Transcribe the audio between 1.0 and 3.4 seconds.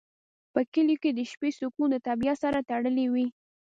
کې د شپې سکون د طبیعت سره تړلی وي.